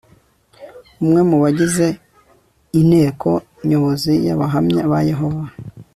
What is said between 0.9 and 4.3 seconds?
umwe mu bagize inteko nyobozi